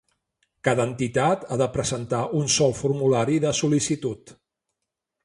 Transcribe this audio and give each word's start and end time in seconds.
Cada 0.67 0.85
entitat 0.91 1.43
ha 1.47 1.57
de 1.61 1.67
presentar 1.75 2.21
un 2.39 2.49
sol 2.55 2.73
formulari 2.79 3.39
de 3.45 3.53
sol·licitud. 3.59 4.35